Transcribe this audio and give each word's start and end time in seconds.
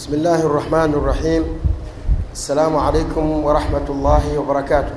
بسم 0.00 0.14
الله 0.14 0.40
الرحمن 0.40 0.90
الرحيم. 0.96 1.44
السلام 2.32 2.76
عليكم 2.76 3.44
ورحمة 3.44 3.84
الله 3.88 4.38
وبركاته. 4.38 4.96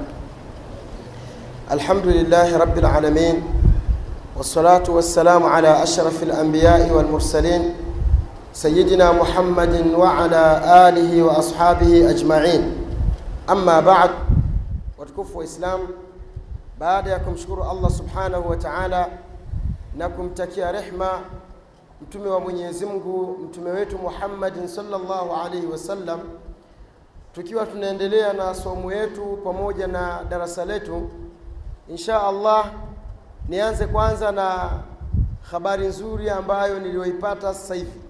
الحمد 1.71 2.07
لله 2.07 2.57
رب 2.57 2.77
العالمين 2.77 3.43
والصلاة 4.37 4.87
والسلام 4.87 5.43
على 5.43 5.83
أشرف 5.83 6.23
الأنبياء 6.23 6.87
والمرسلين 6.95 7.75
سيدنا 8.53 9.11
محمد 9.11 9.91
وعلى 9.91 10.43
آله 10.87 11.11
وأصحابه 11.23 12.09
أجمعين. 12.09 12.63
أما 13.51 13.79
بعد 13.83 14.09
watukufu 14.95 15.37
wa 15.37 15.43
Islam, 15.43 15.79
baada 16.79 17.11
ya 17.11 17.19
kumshukuru 17.19 17.63
Allah 17.63 17.91
subhanahu 17.91 18.49
wa 18.49 18.55
ta'ala 18.55 19.09
rehma 20.71 21.27
mtume 22.03 22.27
wa 22.29 22.39
Mwenyezi 22.39 22.85
Mungu, 22.85 23.37
mtume 23.43 23.71
wetu 23.71 23.97
Muhammadin 23.97 24.67
salllah 24.67 25.43
alaihi 25.45 25.65
wasallam, 25.67 26.19
tukiwa 27.33 27.65
tunaendelea 27.65 28.33
na 28.33 28.55
somo 28.55 28.93
yetu 28.93 29.39
pamoja 29.43 29.87
na 29.87 30.23
darasa 30.29 30.65
letu, 30.65 31.09
insha 31.89 32.23
Allah 32.23 32.71
nianze 33.49 33.87
kwanza 33.87 34.31
na 34.31 34.69
habari 35.51 35.87
nzuri 35.87 36.29
ambayo 36.29 36.79
niliyoipata 36.79 37.53
sasa 37.53 37.75
hivi. 37.75 38.01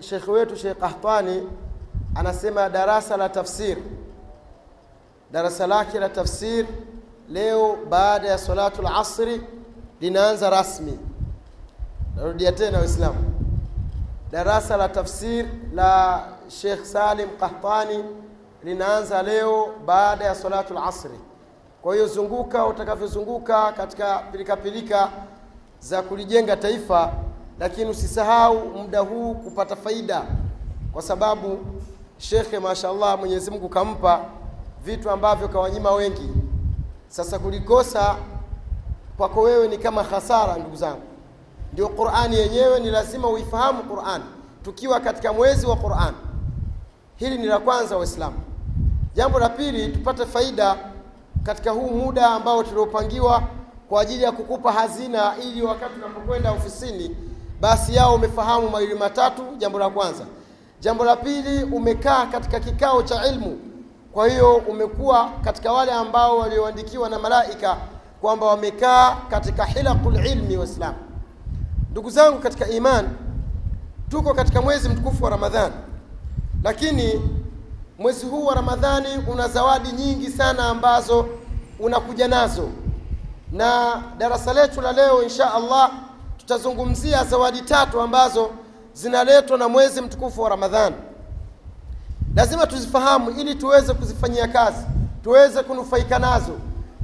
Sheikh 0.00 0.28
wetu 0.28 0.56
Sheikh 0.56 0.78
Qahtani 0.78 1.48
anasema 2.14 2.68
darasa 2.68 3.16
la 3.16 3.28
tafsir 3.28 3.76
darasa 5.32 5.66
lake 5.66 5.98
la 5.98 6.08
tafsir 6.08 6.66
leo 7.28 7.78
baada 7.90 8.28
ya 8.28 8.38
salatu 8.38 8.82
lasri 8.82 9.40
linaanza 10.00 10.50
rasmi 10.50 10.98
narudia 12.16 12.52
tena 12.52 12.78
waislamu 12.78 13.18
darasa 14.32 14.76
la 14.76 14.88
tafsir 14.88 15.46
la 15.74 16.24
Sheikh 16.48 16.84
Salim 16.84 17.28
Qahtani 17.40 18.04
linaanza 18.64 19.22
leo 19.22 19.68
baada 19.86 20.24
ya 20.24 20.34
salatu 20.34 20.74
lasri 20.74 21.20
kwa 21.82 21.94
hiyo 21.94 22.06
zunguka 22.06 22.66
utakavyozunguka 22.66 23.72
katika 23.72 24.18
pilikapilika 24.18 25.10
za 25.80 26.02
kulijenga 26.02 26.56
taifa 26.56 27.12
lakini 27.60 27.90
usisahau 27.90 28.68
muda 28.68 29.00
huu 29.00 29.34
kupata 29.34 29.76
faida 29.76 30.22
kwa 30.92 31.02
sababu 31.02 31.58
shekhe 32.18 32.58
mashallah 32.58 33.18
mwenyezi 33.18 33.50
mungu 33.50 33.68
kampa 33.68 34.20
vitu 34.84 35.10
ambavyo 35.10 35.48
kawanyima 35.48 35.90
wengi. 35.90 36.28
Sasa 37.08 37.38
kulikosa 37.38 38.16
kwako 39.16 39.40
wewe 39.42 39.68
ni 39.68 39.78
kama 39.78 40.02
hasara 40.02 40.56
ndugu 40.56 40.76
zangu 40.76 41.02
ndio 41.76 41.88
qurani 41.88 42.36
yenyewe 42.36 42.80
ni 42.80 42.90
lazima 42.90 43.28
uifahamu 43.28 43.82
qurani 43.82 44.24
tukiwa 44.64 45.00
katika 45.00 45.32
mwezi 45.32 45.66
wa 45.66 45.76
qurani 45.76 46.16
hili 47.16 47.38
ni 47.38 47.46
la 47.46 47.58
kwanza 47.58 47.96
waislamu. 47.96 48.36
Jambo 49.14 49.38
la 49.38 49.48
pili 49.48 49.88
tupate 49.88 50.26
faida 50.26 50.76
katika 51.42 51.70
huu 51.70 51.90
muda 51.90 52.26
ambao 52.30 52.62
tuliopangiwa 52.62 53.42
kwa 53.88 54.02
ajili 54.02 54.22
ya 54.22 54.32
kukupa 54.32 54.72
hazina 54.72 55.32
ili 55.42 55.62
wakati 55.62 55.94
unapokwenda 55.98 56.52
ofisini 56.52 57.16
basi 57.60 57.94
yao 57.94 58.14
umefahamu 58.14 58.70
mawili 58.70 58.94
matatu 58.94 59.42
jambo 59.58 59.78
la 59.78 59.90
kwanza. 59.90 60.24
Jambo 60.80 61.04
la 61.04 61.16
pili 61.16 61.62
umekaa 61.64 62.26
katika 62.26 62.60
kikao 62.60 63.02
cha 63.02 63.26
ilmu. 63.26 63.58
Kwa 64.12 64.28
hiyo 64.28 64.54
umekuwa 64.56 65.30
katika 65.44 65.72
wale 65.72 65.92
ambao 65.92 66.38
walioandikiwa 66.38 67.08
na 67.08 67.18
malaika 67.18 67.76
kwamba 68.20 68.46
wamekaa 68.46 69.16
katika 69.30 69.64
hilaqul 69.64 70.26
ilmi 70.26 70.56
waislam 70.56 70.94
ndugu 71.96 72.10
zangu 72.10 72.38
katika 72.38 72.68
iman 72.68 73.08
tuko 74.08 74.34
katika 74.34 74.62
mwezi 74.62 74.88
mtukufu 74.88 75.24
wa 75.24 75.30
ramadhani 75.30 75.74
lakini 76.62 77.20
mwezi 77.98 78.26
huu 78.26 78.44
wa 78.46 78.54
ramadhani 78.54 79.08
una 79.32 79.48
zawadi 79.48 79.92
nyingi 79.92 80.30
sana 80.30 80.64
ambazo 80.68 81.28
unakuja 81.80 82.28
nazo. 82.28 82.68
Na 83.52 84.02
darasa 84.18 84.52
letu 84.52 84.80
la 84.80 84.92
leo 84.92 85.22
insha 85.22 85.54
allah 85.54 85.90
tutazungumzia 86.38 87.24
zawadi 87.24 87.60
tatu 87.62 88.00
ambazo 88.00 88.50
zinaletwa 88.94 89.58
na 89.58 89.68
mwezi 89.68 90.00
mtukufu 90.00 90.42
wa 90.42 90.48
ramadhani 90.48 90.96
lazima 92.34 92.66
tuzifahamu 92.66 93.30
ili 93.30 93.54
tuweze 93.54 93.94
kuzifanyia 93.94 94.48
kazi 94.48 94.86
tuweze 95.24 95.62
kunufaika 95.62 96.18
nazo 96.18 96.52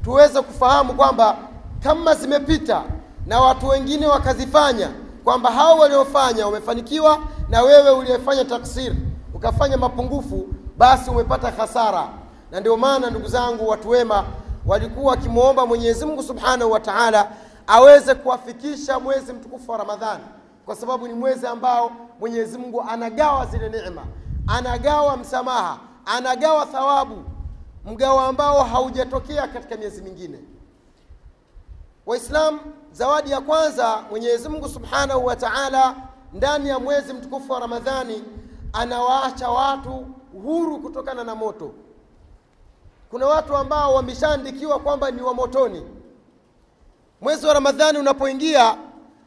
tuweze 0.05 0.43
kufahamu 0.43 0.95
kwamba 0.95 1.37
kama 1.83 2.15
zimepita 2.15 2.83
na 3.27 3.41
watu 3.41 3.69
wengine 3.69 4.07
wakazifanya 4.07 4.91
kwamba 5.25 5.51
hao 5.51 5.79
waliofanya 5.79 6.47
wamefanikiwa 6.47 7.19
na 7.49 7.63
wewe 7.63 7.91
uliyefanya 7.91 8.45
taksir 8.45 8.95
ukafanya 9.35 9.77
mapungufu 9.77 10.47
basi 10.79 11.11
umepata 11.11 11.51
hasara. 11.51 12.09
Na 12.51 12.61
ndio 12.61 12.77
maana 12.77 13.11
ndugu 13.11 13.29
zangu 13.29 13.69
watu 13.69 13.89
wema 13.89 14.25
walikuwa 14.67 15.11
wakimwomba 15.11 15.67
mwenyezi 15.67 16.07
mungu 16.07 16.23
subhanahu 16.23 16.71
wa 16.71 16.81
taala 16.81 17.31
aweze 17.67 18.15
kuwafikisha 18.15 19.01
mwezi 19.01 19.33
mtukufu 19.33 19.71
wa 19.73 19.79
ramadhani 19.79 20.25
kwa 20.67 20.77
sababu 20.77 21.09
ni 21.09 21.15
mwezi 21.15 21.47
ambao 21.47 21.93
mwenyezi 22.21 22.59
mungu 22.59 22.85
anagawa 22.89 23.47
zile 23.47 23.69
neema 23.69 24.03
anagawa 24.47 25.17
msamaha 25.17 25.79
anagawa 26.07 26.67
thawabu 26.67 27.25
mgao 27.85 28.21
ambao 28.21 28.63
haujatokea 28.65 29.49
katika 29.49 29.77
miezi 29.77 30.03
mingine. 30.03 30.39
Waislam 32.07 32.61
zawadi 32.93 33.31
ya 33.31 33.41
kwanza 33.41 34.03
mwenyezi 34.11 34.49
mungu 34.49 34.69
subhanahu 34.69 35.27
wa 35.27 35.37
taala 35.37 35.97
ndani 36.33 36.69
ya 36.69 36.79
mwezi 36.79 37.13
mtukufu 37.13 37.53
wa 37.53 37.61
ramadhani 37.61 38.25
anawaacha 38.73 39.51
watu 39.51 40.07
huru 40.45 40.79
kutokana 40.79 41.25
na 41.25 41.35
moto. 41.35 41.71
Kuna 43.11 43.27
watu 43.27 43.57
ambao 43.57 43.95
wameshaandikiwa 43.95 44.79
kwamba 44.79 45.11
ni 45.11 45.23
wa 45.23 45.35
motoni. 45.35 45.87
Mwezi 47.21 47.47
wa 47.47 47.55
ramadhani 47.55 47.99
unapoingia 47.99 48.77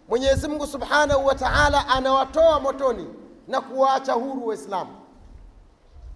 mwenyezi 0.09 0.47
mungu 0.47 0.67
subhanahu 0.67 1.25
wa 1.25 1.35
taala 1.35 1.87
anawatoa 1.87 2.59
motoni 2.59 3.07
na 3.47 3.61
kuwaacha 3.61 4.13
huru 4.13 4.47
waislamu. 4.47 4.91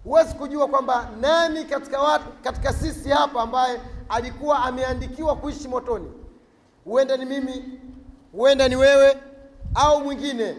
Huwezi 0.04 0.34
kujua 0.34 0.66
kwamba 0.68 1.08
nani 1.20 1.64
katika 1.64 2.00
watu 2.02 2.24
katika 2.44 2.72
sisi 2.72 3.08
hapa 3.08 3.42
ambaye 3.42 3.80
alikuwa 4.08 4.58
ameandikiwa 4.64 5.36
kuishi 5.36 5.68
motoni 5.68 6.12
huenda 6.90 7.16
ni 7.16 7.24
mimi 7.24 7.64
huenda 8.32 8.68
ni 8.68 8.76
wewe 8.76 9.16
au 9.74 10.00
mwingine. 10.04 10.56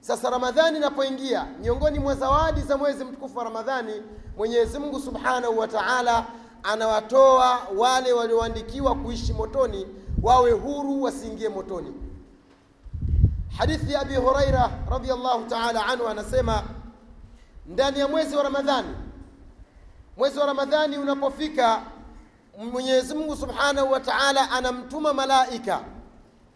Sasa 0.00 0.30
ramadhani 0.30 0.76
inapoingia 0.76 1.46
miongoni 1.62 1.98
mwa 1.98 2.14
zawadi 2.14 2.60
za 2.60 2.76
mwezi 2.76 3.04
mtukufu 3.04 3.38
wa 3.38 3.44
ramadhani 3.44 3.92
mwenyezi 4.36 4.78
mungu 4.78 5.00
subhanahu 5.00 5.58
wa 5.58 5.68
taala 5.68 6.26
anawatoa 6.62 7.58
wale 7.76 8.12
walioandikiwa 8.12 8.94
kuishi 8.94 9.32
motoni 9.32 9.86
wawe 10.22 10.50
huru 10.52 11.02
wasiingie 11.02 11.48
motoni. 11.48 11.92
Hadithi 13.58 13.92
ya 13.92 14.00
abi 14.00 14.14
huraira 14.14 14.70
radiallahu 14.90 15.44
taala 15.44 15.86
anhu 15.86 16.08
anasema 16.08 16.62
ndani 17.66 17.98
ya 17.98 18.08
mwezi 18.08 18.36
wa 18.36 18.42
ramadhani 18.42 18.88
mwezi 20.16 20.38
wa 20.38 20.46
ramadhani 20.46 20.98
unapofika 20.98 21.82
mwenyezi 22.66 23.14
mungu 23.14 23.36
subhanahu 23.36 23.92
wa 23.92 24.00
taala 24.00 24.50
anamtuma 24.50 25.12
malaika 25.14 25.80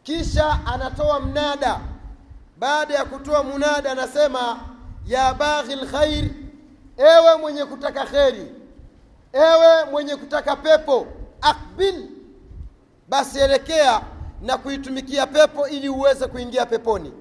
kisha 0.02 0.58
anatoa 0.66 1.20
mnada. 1.20 1.80
Baada 2.58 2.94
ya 2.94 3.04
kutoa 3.04 3.42
munada 3.42 3.92
anasema 3.92 4.60
ya 5.06 5.34
baghi 5.34 5.76
lkhair 5.76 6.24
ewe 6.96 7.36
mwenye 7.40 7.64
kutaka 7.64 8.04
kheri 8.04 8.52
ewe 9.32 9.84
mwenye 9.90 10.16
kutaka 10.16 10.56
pepo 10.56 11.06
akbil 11.40 12.08
basi 13.08 13.38
elekea 13.38 14.00
na 14.42 14.58
kuitumikia 14.58 15.26
pepo 15.26 15.68
ili 15.68 15.88
uweze 15.88 16.26
kuingia 16.26 16.66
peponi. 16.66 17.12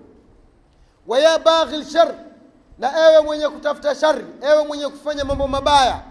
Wa 1.08 1.20
ya 1.20 1.40
baghi 1.40 1.78
lshar 1.78 2.14
na 2.80 3.10
ewe 3.12 3.22
mwenye 3.24 3.50
kutafuta 3.50 3.96
shari 3.96 4.26
ewe 4.42 4.64
mwenye 4.68 4.88
kufanya 4.88 5.26
mambo 5.26 5.48
mabaya 5.48 6.02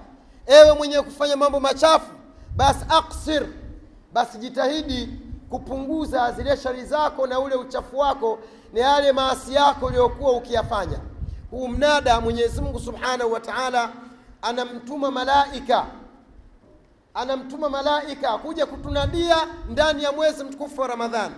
ewe 0.47 0.73
mwenye 0.73 1.03
kufanya 1.03 1.37
mambo 1.37 1.61
machafu 1.61 2.20
basi 2.61 2.85
aksir 2.89 3.47
basi 4.13 4.39
jitahidi 4.39 5.09
kupunguza 5.51 6.33
zile 6.33 6.57
shari 6.57 6.85
zako 6.85 7.27
na 7.27 7.41
ule 7.41 7.55
uchafu 7.55 7.99
wako 7.99 8.39
na 8.73 8.81
yale 8.81 9.13
maasi 9.13 9.55
yako 9.55 9.87
uliyokuwa 9.87 10.33
ukiyafanya. 10.33 10.99
Huu 11.51 11.69
mnada 11.69 12.21
mwenyezi 12.21 12.61
mungu 12.61 12.81
subhanahu 12.81 13.33
wa 13.33 13.41
taala 13.41 13.93
anamtuma 14.43 15.11
malaika 15.11 15.87
anamtuma 17.15 17.69
malaika 17.71 18.39
kuja 18.39 18.67
kutunadia 18.67 19.37
ndani 19.69 20.03
ya 20.03 20.13
mwezi 20.13 20.45
mtukufu 20.45 20.81
wa 20.81 20.87
ramadhani. 20.89 21.35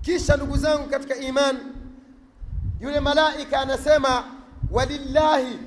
Kisha 0.00 0.36
ndugu 0.36 0.56
zangu 0.56 0.88
katika 0.88 1.16
imani 1.16 1.58
yule 2.80 3.00
malaika 3.00 3.60
anasema 3.60 4.24
walillahi 4.70 5.58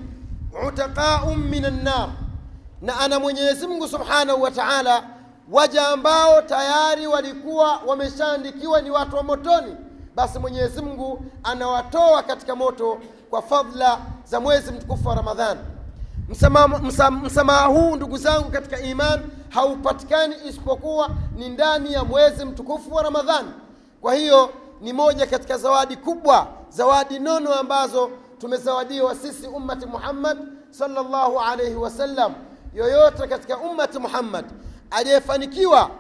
utaqaum 0.67 1.37
min 1.49 1.65
annar 1.65 2.09
na 2.81 2.99
ana 2.99 3.19
mwenyezi 3.19 3.67
mungu 3.67 3.87
subhanahu 3.87 4.41
wa 4.41 4.51
taala 4.51 5.03
waja 5.51 5.87
ambao 5.87 6.41
tayari 6.41 7.07
walikuwa 7.07 7.77
wameshaandikiwa 7.87 8.81
ni 8.81 8.89
watu 8.91 9.15
wa 9.15 9.23
motoni 9.23 9.75
basi 10.15 10.39
mwenyezi 10.39 10.81
mungu 10.81 11.25
anawatoa 11.43 12.23
katika 12.23 12.55
moto 12.55 12.97
kwa 13.29 13.41
fadla 13.41 13.99
za 14.25 14.39
mwezi 14.39 14.71
mtukufu 14.71 15.07
wa 15.07 15.15
ramadhani 15.15 15.59
msamaha 16.29 16.67
msa, 16.67 17.11
msamaha 17.11 17.65
huu 17.65 17.95
ndugu 17.95 18.17
zangu 18.17 18.49
katika 18.51 18.79
iman 18.79 19.19
haupatikani 19.49 20.35
isipokuwa 20.49 21.09
ni 21.35 21.49
ndani 21.49 21.93
ya 21.93 22.03
mwezi 22.03 22.45
mtukufu 22.45 22.95
wa 22.95 23.03
ramadhani 23.03 23.49
kwa 24.01 24.13
hiyo 24.15 24.49
ni 24.81 24.93
moja 24.93 25.25
katika 25.27 25.57
zawadi 25.57 25.95
kubwa 25.97 26.47
zawadi 26.69 27.19
nono 27.19 27.53
ambazo 27.53 28.09
tumezawadiwa 28.37 29.15
sisi 29.15 29.47
ummati 29.47 29.85
muhammad 29.85 30.37
salllahu 30.69 31.39
alaihi 31.39 31.75
wasallam 31.75 32.33
yoyote 32.73 33.27
katika 33.27 33.57
ummati 33.57 33.99
muhammad 33.99 34.45
aliyefanikiwa 34.91 35.91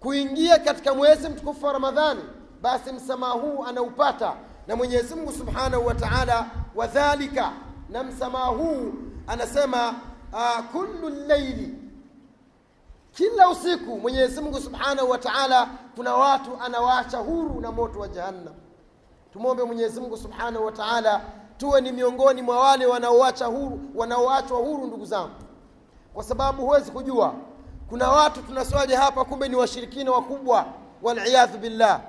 kuingia 0.00 0.58
katika 0.58 0.94
mwezi 0.94 1.28
mtukufu 1.28 1.66
wa 1.66 1.72
ramadhani 1.72 2.20
basi 2.62 2.92
msamaha 2.92 3.32
huu 3.32 3.64
anaupata 3.64 4.34
na 4.66 4.76
mwenyezi 4.76 5.14
mungu 5.14 5.32
subhanahu 5.32 5.86
wa 5.86 5.94
taala 5.94 6.46
wadhalika 6.74 7.52
na 7.88 8.02
msamaha 8.02 8.46
huu 8.46 8.92
anasema 9.26 9.94
uh, 10.32 10.64
kullu 10.72 11.08
llaili 11.10 11.74
kila 13.12 13.48
usiku 13.48 13.98
mwenyezi 14.00 14.40
mungu 14.40 14.60
subhanahu 14.60 15.10
wa 15.10 15.18
taala 15.18 15.68
kuna 15.96 16.14
watu 16.14 16.50
anawaacha 16.64 17.18
huru 17.18 17.60
na 17.60 17.72
moto 17.72 17.98
wa 18.00 18.08
jahannam. 18.08 18.54
Tumwombe 19.32 19.62
mwenyezi 19.64 20.00
mungu 20.00 20.16
subhanahu 20.16 20.64
wa 20.66 20.72
taala 20.72 21.20
tuwe 21.56 21.80
ni 21.80 21.92
miongoni 21.92 22.42
mwa 22.42 22.58
wale 22.60 22.86
wanaoacha 22.86 23.46
huru 23.46 23.80
wanaoachwa 23.94 24.58
huru 24.58 24.86
ndugu 24.86 25.04
zangu 25.06 25.30
kwa 26.14 26.24
sababu 26.24 26.62
huwezi 26.62 26.90
kujua. 26.90 27.34
Kuna 27.88 28.08
watu 28.10 28.42
tunaswali 28.42 28.94
hapa 28.94 29.24
kumbe 29.24 29.48
ni 29.48 29.56
washirikina 29.56 30.10
wakubwa. 30.12 30.66
Waliyadhu 31.02 31.58
billah. 31.58 32.00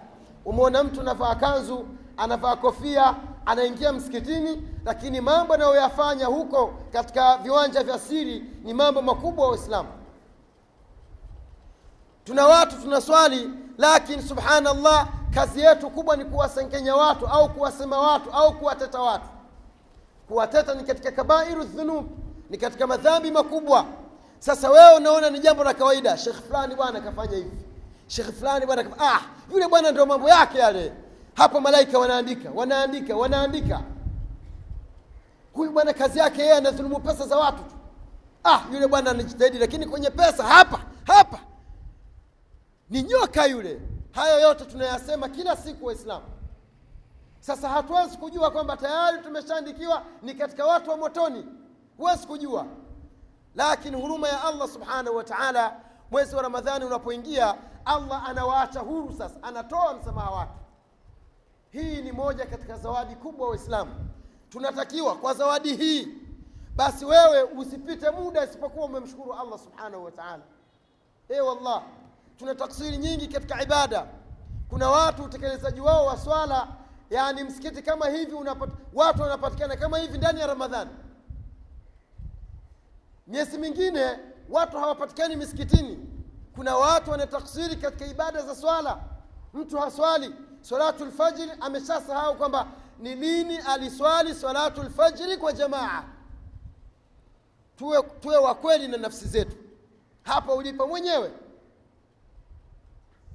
Umeona 0.45 0.83
mtu 0.83 1.01
anavaa 1.01 1.35
kanzu 1.35 1.85
anavaa 2.17 2.55
kofia 2.55 3.15
anaingia 3.45 3.93
msikitini 3.93 4.67
lakini 4.85 5.21
mambo 5.21 5.53
anayoyafanya 5.53 6.25
huko 6.25 6.73
katika 6.91 7.37
viwanja 7.37 7.83
vya 7.83 7.99
siri 7.99 8.43
ni 8.63 8.73
mambo 8.73 9.01
makubwa 9.01 9.45
wa 9.45 9.51
uislamu. 9.51 9.89
Tuna 12.23 12.47
watu 12.47 12.81
tunaswali 12.81 13.49
lakini 13.77 14.21
subhanallah 14.21 15.07
kazi 15.33 15.61
yetu 15.61 15.89
kubwa 15.89 16.15
ni 16.17 16.25
kuwasengenya 16.25 16.95
watu 16.95 17.27
au 17.27 17.49
kuwasema 17.49 17.99
watu 17.99 18.31
au 18.31 18.53
kuwateta 18.53 19.01
watu. 19.01 19.25
Kuwateta 20.27 20.73
ni 20.73 20.83
katika 20.83 21.11
kabairu 21.11 21.63
dhunub 21.63 22.05
ni 22.53 22.59
katika 22.59 22.87
madhambi 22.87 23.31
makubwa. 23.31 23.85
Sasa 24.39 24.69
wewe 24.69 24.95
unaona 24.97 25.29
ni 25.29 25.39
jambo 25.39 25.63
la 25.63 25.73
kawaida. 25.73 26.17
Shekh 26.17 26.35
fulani 26.47 26.75
bwana 26.75 27.01
kafanya 27.01 27.37
hivi. 27.37 27.57
Shekh 28.07 28.31
fulani 28.39 28.65
bwana 28.65 28.85
ah 28.99 29.21
yule 29.51 29.67
bwana 29.67 29.91
ndio 29.91 30.05
mambo 30.05 30.29
yake 30.29 30.57
yale. 30.57 30.93
Hapo 31.35 31.61
malaika 31.61 31.99
wanaandika 31.99 32.49
wanaandika 32.55 33.15
wanaandika. 33.15 33.81
Huyu 35.53 35.71
bwana 35.71 35.93
kazi 35.93 36.19
yake 36.19 36.41
yeye 36.41 36.53
anadhulumu 36.53 36.99
pesa 36.99 37.27
za 37.27 37.37
watu 37.37 37.57
tu. 37.63 37.75
Ah 38.43 38.61
yule 38.73 38.87
bwana 38.87 39.11
anajitahidi 39.11 39.57
lakini 39.57 39.85
kwenye 39.85 40.09
pesa 40.09 40.43
hapa 40.43 40.79
hapa. 41.07 41.39
Ni 42.89 43.03
nyoka 43.03 43.45
yule. 43.45 43.81
Hayo 44.11 44.39
yote 44.39 44.65
tunayasema 44.65 45.29
kila 45.29 45.55
siku 45.57 45.85
waislamu. 45.85 46.25
Sasa 47.39 47.69
hatuwezi 47.69 48.17
kujua 48.17 48.51
kwamba 48.51 48.77
tayari 48.77 49.17
tumeshaandikiwa 49.23 50.03
ni 50.21 50.33
katika 50.33 50.65
watu 50.65 50.89
wa 50.89 50.97
motoni 50.97 51.45
huwezi 51.97 52.27
kujua. 52.27 52.65
Lakini 53.55 54.01
huruma 54.01 54.27
ya 54.29 54.43
allah 54.43 54.67
subhanahu 54.69 55.15
wa 55.17 55.23
taala 55.23 55.79
mwezi 56.11 56.35
wa 56.35 56.41
ramadhani 56.41 56.85
unapoingia 56.85 57.55
allah 57.85 58.29
anawaacha 58.29 58.79
huru 58.79 59.13
sasa 59.17 59.43
anatoa 59.43 59.93
msamaha 59.93 60.31
wake. 60.31 60.59
Hii 61.71 62.01
ni 62.01 62.11
moja 62.11 62.45
katika 62.45 62.77
zawadi 62.77 63.15
kubwa 63.15 63.49
waislamu. 63.49 63.91
Tunatakiwa 64.49 65.15
kwa 65.15 65.33
zawadi 65.33 65.75
hii 65.75 66.07
basi 66.75 67.05
wewe 67.05 67.43
usipite 67.43 68.09
muda 68.09 68.43
isipokuwa 68.45 68.85
umemshukuru 68.85 69.33
allah 69.33 69.59
subhanahu 69.59 70.03
wa 70.05 70.11
taala. 70.11 70.43
E 71.29 71.39
wallah 71.41 71.83
tuna 72.37 72.55
taksiri 72.55 72.97
nyingi 72.97 73.27
katika 73.27 73.63
ibada. 73.63 74.07
Kuna 74.69 74.89
watu 74.89 75.23
utekelezaji 75.23 75.81
wao 75.81 76.05
wa 76.05 76.17
swala 76.17 76.67
yani 77.09 77.43
msikiti 77.43 77.81
kama 77.81 78.07
hivi 78.09 78.33
unapat, 78.35 78.69
watu 78.93 79.21
wanapatikana 79.21 79.75
kama 79.77 79.97
hivi 79.97 80.17
ndani 80.17 80.39
ya 80.39 80.47
ramadhani 80.47 80.89
miezi 83.27 83.57
mingine 83.57 84.19
watu 84.49 84.77
hawapatikani 84.77 85.35
misikitini. 85.35 85.99
Kuna 86.55 86.75
watu 86.77 87.11
wanataksiri 87.11 87.75
katika 87.75 88.05
ibada 88.05 88.41
za 88.41 88.55
swala. 88.55 88.99
Mtu 89.53 89.77
haswali 89.77 90.35
salatu 90.61 91.05
lfajiri 91.05 91.51
ameshasahau 91.59 92.35
kwamba 92.37 92.67
ni 92.99 93.15
lini 93.15 93.57
aliswali 93.57 94.35
salatu 94.35 94.83
lfajiri 94.83 95.37
kwa 95.37 95.53
jamaa. 95.53 96.03
Tuwe, 97.75 98.03
tuwe 98.03 98.37
wakweli 98.37 98.87
na 98.87 98.97
nafsi 98.97 99.27
zetu. 99.27 99.57
Hapa 100.23 100.53
ulipo 100.53 100.87
mwenyewe. 100.87 101.31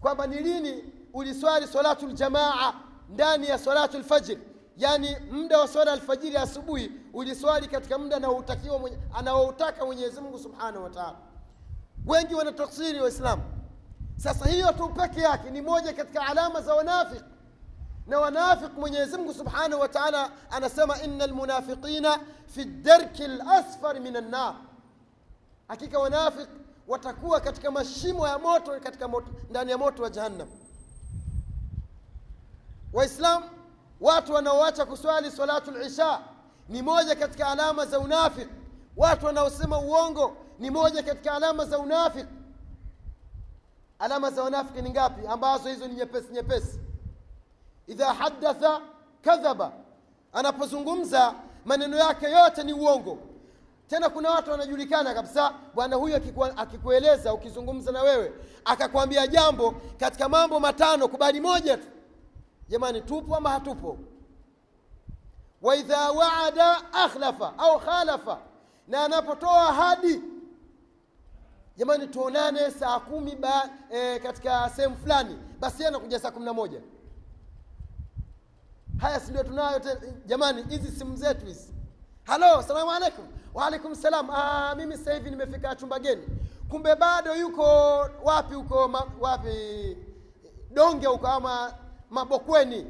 Kwamba 0.01 0.27
ni 0.27 0.37
lini 0.39 0.85
uliswali 1.13 1.67
salatu 1.67 2.07
ljamaa 2.09 2.75
ndani 3.09 3.47
ya 3.49 3.59
salatu 3.59 3.99
lfajiri 3.99 4.41
yaani 4.79 5.17
muda 5.31 5.59
wa 5.59 5.69
swala 5.69 5.93
alfajiri 5.93 6.37
asubuhi 6.37 6.93
uliswali 7.13 7.69
katika 7.69 7.99
muda 7.99 8.17
anaoutakiwa 8.17 8.79
mwenye, 8.79 8.99
anaoutaka 9.15 9.85
mwenyezi 9.87 10.21
mungu 10.21 10.39
subhanahu 10.39 10.85
wa 10.85 10.91
taala. 10.91 11.17
Wengi 12.07 12.35
wanataksiri 12.35 13.01
waislamu 13.01 13.43
sasa 14.17 14.47
hiyo 14.49 14.73
tu 14.73 14.89
peke 14.89 15.21
yake 15.21 15.51
ni 15.51 15.63
moja 15.63 15.93
katika 15.93 16.27
alama 16.27 16.61
za 16.63 16.75
wanafik 16.75 17.23
na 18.07 18.21
wanafik 18.21 18.73
mwenyezi 18.79 19.17
mungu 19.17 19.35
subhanahu 19.35 19.81
wa 19.83 19.89
taala 19.89 20.31
anasema 20.51 21.03
ina 21.03 21.27
lmunafiqina 21.27 22.19
fi 22.47 22.65
darki 22.65 23.27
lasfar 23.27 24.01
min 24.01 24.17
annar 24.17 24.55
hakika 25.69 25.99
wanafik 25.99 26.49
watakuwa 26.89 27.41
katika 27.41 27.71
mashimo 27.71 28.29
ya 28.29 28.39
moto 28.39 28.81
katika 28.81 29.09
moto, 29.09 29.27
ndani 29.51 29.71
ya 29.71 29.79
moto 29.79 30.03
wa 30.03 30.11
jahannam. 30.11 30.49
Waislamu 32.93 33.47
watu 34.01 34.33
wanaoacha 34.33 34.87
kuswali 34.87 35.31
salatu 35.31 35.71
lisha 35.71 36.21
ni 36.69 36.83
moja 36.83 37.15
katika 37.17 37.49
alama 37.49 37.87
za 37.87 37.99
unafiki 37.99 38.51
watu 38.97 39.27
wanaosema 39.27 39.79
uongo 39.79 40.37
ni 40.59 40.71
moja 40.71 41.03
katika 41.03 41.33
alama 41.35 41.65
za 41.65 41.79
unafiki 41.79 42.29
alama 43.99 44.31
za 44.31 44.45
unafiki 44.45 44.83
ni 44.83 44.91
ngapi? 44.91 45.27
Ambazo 45.27 45.69
hizo 45.69 45.87
ni 45.89 45.95
nyepesi 45.95 46.33
nyepesi. 46.33 46.81
Idha 47.87 48.15
hadatha 48.15 48.81
kadhaba. 49.23 49.73
Anapozungumza 50.33 51.35
maneno 51.65 51.97
yake 51.97 52.27
yote 52.31 52.63
ni 52.65 52.73
uongo. 52.73 53.19
Tena 53.89 54.09
kuna 54.09 54.31
watu 54.31 54.51
wanajulikana 54.51 55.15
kabisa 55.15 55.53
bwana 55.75 55.97
huyu 55.97 56.17
akikueleza 56.57 57.35
ukizungumza 57.35 57.93
na 57.93 58.03
wewe 58.03 58.33
akakwambia 58.65 59.27
jambo 59.27 59.75
katika 60.01 60.29
mambo 60.29 60.61
matano 60.61 61.09
kubali 61.09 61.41
moja 61.41 61.77
tu 61.77 61.87
jamani 62.69 63.01
tupo 63.01 63.37
ama 63.37 63.51
hatupo? 63.51 63.99
Waidha 65.63 66.11
waada 66.13 66.93
akhlafa 66.93 67.59
au 67.59 67.79
khalafa 67.81 68.39
na 68.89 69.05
anapotoa 69.05 69.69
ahadi. 69.69 70.21
Jamani 71.77 72.07
tuonane 72.07 72.71
saa 72.71 73.01
kumi 73.01 73.37
ba, 73.37 73.71
e, 73.91 74.19
katika 74.19 74.71
sehemu 74.71 74.97
fulani 74.97 75.39
basi 75.61 75.87
anakuja 75.87 76.21
saa 76.21 76.31
kumi 76.31 76.45
na 76.45 76.53
moja. 76.53 76.81
Haya 79.01 79.21
sindio 79.21 79.43
tunayo 79.45 79.79
te, 79.81 79.99
jamani 80.27 80.63
hizi 80.63 80.93
simu 80.99 81.17
zetu 81.17 81.47
hizi. 81.47 81.75
Halo 82.25 82.63
salamu 82.63 82.91
alaikum 82.91 83.25
waalaikum 83.55 83.95
salam. 83.95 84.31
Ah, 84.31 84.75
mimi 84.77 84.97
sasa 84.97 85.15
hivi 85.15 85.31
nimefika 85.31 85.77
chumba 85.77 85.99
geni. 85.99 86.27
Kumbe 86.69 86.95
bado 86.95 87.37
yuko 87.37 87.63
wapi 88.25 88.55
huko 88.55 88.91
wapi? 89.21 89.97
Donge 90.71 91.07
huko 91.07 91.27
ama 91.27 91.75
mabokweni. 92.11 92.87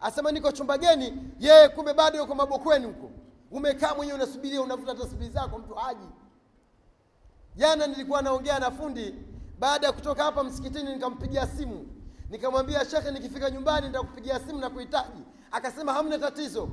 Asema 0.00 0.32
niko 0.32 0.52
chumba 0.52 0.78
geni. 0.78 1.18
Yeye 1.40 1.68
kumbe 1.68 1.94
bado 1.94 2.18
yuko 2.18 2.34
mabokweni 2.34 2.86
huko. 2.86 3.10
Umekaa 3.50 3.94
mwenyewe 3.94 4.16
unasubiria 4.18 4.62
unavuta 4.62 4.94
tasbihi 4.94 5.30
zako 5.30 5.58
mtu 5.58 5.74
haji. 5.74 6.06
Jana 7.56 7.86
nilikuwa 7.86 8.22
naongea 8.22 8.58
na 8.58 8.70
fundi. 8.70 9.14
Baada 9.58 9.86
ya 9.86 9.92
kutoka 9.92 10.24
hapa 10.24 10.44
msikitini 10.44 10.92
nikampigia 10.92 11.46
simu. 11.46 11.86
Nikamwambia 12.30 12.84
shekhe 12.84 13.10
nikifika 13.10 13.50
nyumbani 13.50 13.86
nitakupigia 13.86 14.40
simu 14.40 14.58
na 14.58 14.70
kuhitaji. 14.70 15.22
Akasema 15.50 15.92
hamna 15.92 16.18
tatizo. 16.18 16.68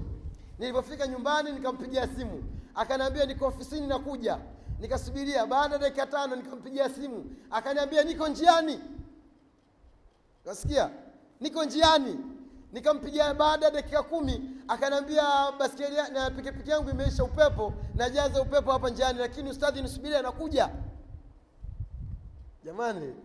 Nilipofika 0.60 1.08
nyumbani 1.08 1.52
nikampigia 1.52 2.08
simu. 2.08 2.44
Akaniambia 2.76 3.26
niko 3.26 3.46
ofisini 3.46 3.88
nakuja. 3.88 4.38
Nikasubiria. 4.80 5.46
Baada 5.46 5.76
ya 5.76 5.82
dakika 5.82 6.06
tano 6.08 6.36
nikampigia 6.36 6.90
simu. 6.90 7.26
Akaniambia 7.52 8.04
niko 8.04 8.28
njiani. 8.28 8.80
Kasikia 10.46 10.90
niko 11.40 11.64
njiani. 11.66 12.20
Nikampigia 12.72 13.34
baada 13.34 13.66
ya 13.66 13.72
dakika 13.72 14.04
kumi 14.04 14.42
akaniambia 14.68 15.52
baskeli 15.60 15.96
na 16.14 16.32
pikipiki 16.32 16.70
yangu 16.70 16.90
imeisha 16.90 17.24
upepo 17.24 17.74
najaza 17.96 18.42
upepo 18.42 18.72
hapa 18.72 18.90
njiani 18.90 19.20
lakini 19.20 19.50
ustadhi 19.50 19.82
nisubiri 19.82 20.16
anakuja. 20.16 20.70
Jamani 22.66 23.16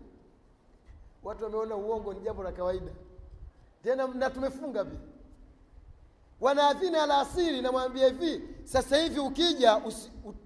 watu 1.23 1.43
wameona 1.43 1.75
uongo 1.75 2.13
ni 2.13 2.19
jambo 2.19 2.43
la 2.43 2.51
kawaida. 2.51 2.91
Tena 3.83 4.07
na 4.07 4.29
tumefunga 4.29 4.85
pia 4.85 4.99
wanaadhini 6.41 6.95
alasiri 6.97 7.61
namwambia 7.61 8.07
hivi 8.07 8.41
sasa 8.63 8.97
hivi 8.97 9.19
ukija 9.19 9.81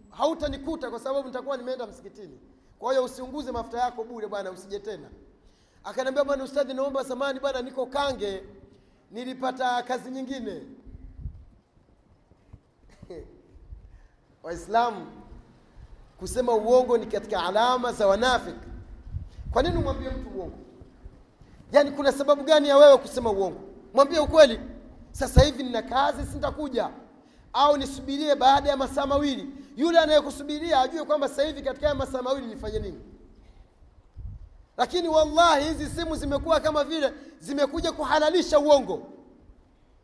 hautanikuta 0.10 0.90
kwa 0.90 1.00
sababu 1.00 1.28
nitakuwa 1.28 1.58
nimeenda 1.58 1.88
msikitini. 1.88 2.40
Kwa 2.80 2.92
hiyo 2.92 3.04
usiunguze 3.04 3.52
mafuta 3.52 3.78
yako 3.80 4.04
bure 4.04 4.28
bwana 4.28 4.52
usije 4.52 4.80
tena 4.80 5.10
akaniambia 5.84 6.24
bwana 6.24 6.44
ustadhi 6.44 6.74
naomba 6.74 7.04
samani 7.06 7.40
bwana 7.40 7.62
niko 7.62 7.86
kange. 7.86 8.44
Nilipata 9.12 9.84
kazi 9.84 10.12
nyingine. 10.12 10.62
Waislamu 14.44 15.08
kusema 16.20 16.54
uongo 16.54 16.98
ni 16.98 17.06
katika 17.06 17.44
alama 17.44 17.92
za 17.94 18.08
wanafiki. 18.08 18.60
Kwa 19.52 19.64
nini 19.64 19.78
umwambie 19.78 20.10
mtu 20.10 20.30
uongo? 20.30 20.58
Yaani 21.72 21.92
kuna 21.92 22.12
sababu 22.12 22.44
gani 22.44 22.68
ya 22.68 22.78
wewe 22.78 22.98
kusema 22.98 23.32
uongo? 23.32 23.60
Mwambie 23.94 24.20
ukweli. 24.20 24.60
Sasa 25.12 25.42
hivi 25.42 25.64
nina 25.64 25.82
kazi 25.82 26.26
sintakuja. 26.32 26.90
Au 27.54 27.78
nisubirie 27.78 28.36
baada 28.36 28.70
ya 28.70 28.78
masaa 28.78 29.06
mawili? 29.06 29.48
Yule 29.76 30.00
anayekusubiria 30.00 30.82
ajue 30.82 31.04
kwamba 31.06 31.28
sasa 31.28 31.44
hivi 31.44 31.62
katika 31.62 31.88
haya 31.88 31.96
masaa 32.00 32.22
mawili 32.22 32.48
nifanye 32.48 32.80
nini 32.80 33.00
lakini 34.80 35.08
wallahi 35.08 35.66
hizi 35.66 35.86
simu 35.90 36.16
zimekuwa 36.16 36.60
kama 36.60 36.84
vile 36.84 37.14
zimekuja 37.40 37.92
kuhalalisha 37.92 38.60
uongo. 38.60 39.02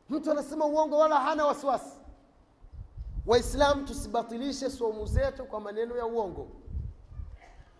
Mtu 0.10 0.32
anasema 0.32 0.66
uongo 0.66 0.98
wala 0.98 1.20
hana 1.20 1.46
wasiwasi. 1.46 1.96
Waislamu 3.26 3.86
tusibatilishe 3.86 4.70
somu 4.70 5.06
zetu 5.06 5.46
kwa 5.46 5.60
maneno 5.60 5.98
ya 5.98 6.06
uongo. 6.06 6.48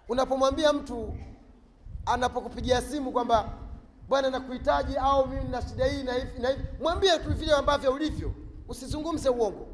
Unapomwambia 0.10 0.74
mtu 0.74 1.14
anapokupigia 2.06 2.82
simu 2.82 3.12
kwamba 3.12 3.50
bwana 4.08 4.30
nakuhitaji 4.30 4.98
au 4.98 5.28
mimi 5.28 5.44
na 5.44 5.62
shida 5.62 5.86
hii 5.86 6.04
na 6.04 6.14
hivi 6.14 6.40
na 6.40 6.50
hivi 6.50 6.64
mwambie 6.82 7.20
tu 7.20 7.34
vile 7.34 7.54
ambavyo 7.54 7.94
ulivyo. 7.94 8.32
Usizungumze 8.68 9.30
uongo. 9.30 9.68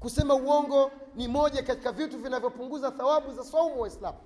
Kusema 0.00 0.34
uongo 0.34 0.90
ni 1.14 1.28
moja 1.28 1.62
katika 1.62 1.92
vitu 1.92 2.18
vinavyopunguza 2.18 2.90
thawabu 2.90 3.32
za 3.32 3.44
saumu 3.44 3.80
waislamu 3.80 4.18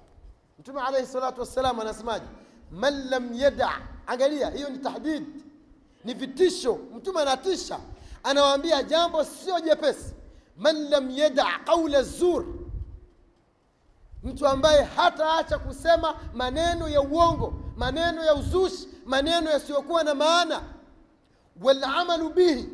mtume 0.58 0.80
alaihi 0.80 1.06
salatu 1.06 1.40
wassalam 1.40 1.80
anasemaje? 1.80 2.24
Man 2.70 3.08
lam 3.08 3.34
yada. 3.34 3.70
Angalia 4.06 4.50
hiyo 4.50 4.68
ni 4.68 4.78
tahdid 4.78 5.24
ni 6.04 6.14
vitisho. 6.14 6.78
Mtume 6.96 7.20
anatisha 7.20 7.78
anawaambia 8.22 8.82
jambo 8.82 9.24
sio 9.24 9.60
jepesi. 9.60 10.14
Man 10.56 10.88
lam 10.90 11.10
yada 11.10 11.46
qaula 11.64 12.02
zur. 12.02 12.44
Mtu 14.22 14.46
ambaye 14.46 14.82
hataacha 14.82 15.58
kusema 15.58 16.14
maneno 16.34 16.88
ya 16.88 17.00
uongo 17.00 17.54
maneno 17.76 18.24
ya 18.24 18.34
uzushi 18.34 18.88
maneno 19.06 19.50
yasiyokuwa 19.50 20.02
na 20.04 20.14
maana. 20.14 20.62
Walamalu 21.62 22.28
bihi 22.30 22.68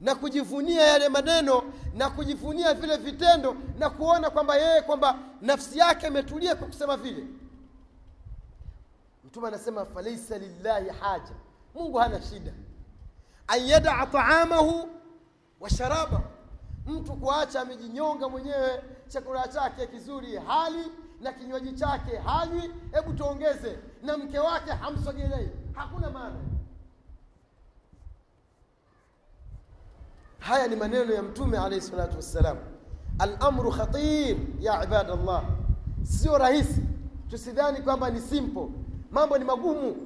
na 0.00 0.14
kujivunia 0.14 0.82
yale 0.82 1.08
maneno 1.08 1.62
na 1.94 2.10
kujivunia 2.10 2.74
vile 2.74 2.96
vitendo 2.96 3.56
na 3.78 3.90
kuona 3.90 4.30
kwamba 4.30 4.56
yeye 4.56 4.82
kwamba 4.82 5.18
nafsi 5.40 5.78
yake 5.78 6.06
imetulia 6.06 6.54
kwa 6.54 6.66
kusema 6.66 6.96
vile. 6.96 7.26
Mtume 9.24 9.48
anasema 9.48 9.84
falaisa 9.84 10.38
lillahi 10.38 10.88
haja. 10.88 11.32
Mungu 11.74 11.98
hana 11.98 12.22
shida. 12.22 12.52
An 13.46 13.66
yadaa 13.66 14.06
taamahu 14.06 14.88
wa 15.60 15.70
sharabahu. 15.70 16.24
Mtu 16.86 17.12
kuacha 17.12 17.60
amejinyonga 17.60 18.28
mwenyewe 18.28 18.82
chakula 19.08 19.48
chake 19.48 19.86
kizuri 19.86 20.36
hali 20.36 20.84
na 21.20 21.32
kinywaji 21.32 21.72
chake 21.72 22.16
hanywi 22.16 22.70
hebu 22.92 23.12
tuongeze 23.12 23.78
na 24.02 24.16
mke 24.18 24.38
wake 24.38 24.70
hamsogelei. 24.72 25.48
Hakuna 25.74 26.10
maana 26.10 26.36
haya 30.40 30.68
ni 30.68 30.76
maneno 30.76 31.14
ya 31.14 31.22
mtume 31.22 31.58
alaihi 31.58 31.80
salatu 31.86 32.16
wassalam. 32.16 32.56
Alamru 33.18 33.70
khatir 33.72 34.36
ya 34.60 34.84
ibadallah. 34.84 35.42
Sio 36.02 36.38
rahisi. 36.38 36.82
Tusidhani 37.30 37.82
kwamba 37.82 38.10
ni 38.10 38.20
simple. 38.20 38.68
Mambo 39.10 39.38
ni 39.38 39.44
magumu. 39.44 39.96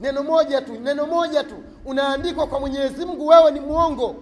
Neno 0.00 0.22
moja 0.22 0.60
tu 0.62 0.72
neno 0.80 1.06
moja 1.06 1.44
tu. 1.44 1.54
Unaandikwa 1.84 2.46
kwa 2.46 2.60
mwenyezi 2.60 3.04
mungu 3.04 3.26
wewe 3.26 3.50
ni 3.50 3.60
mwongo. 3.60 4.16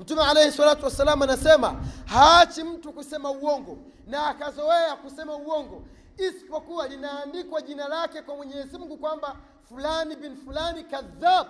Mtume 0.00 0.22
alaihi 0.22 0.52
salatu 0.52 0.84
wassalam 0.84 1.22
anasema 1.22 1.74
haachi 2.04 2.64
mtu 2.64 2.92
kusema 2.92 3.30
uongo. 3.30 3.78
Na 4.06 4.26
akazoea 4.26 4.96
kusema 4.96 5.36
uongo. 5.36 5.82
Isipokuwa 6.18 6.88
linaandikwa 6.88 7.62
jina 7.62 7.88
lake 7.88 8.22
kwa 8.22 8.36
mwenyezi 8.36 8.78
mungu 8.78 8.96
kwamba 8.96 9.36
fulani 9.68 10.16
bin 10.16 10.36
fulani 10.36 10.84
kadhab 10.84 11.46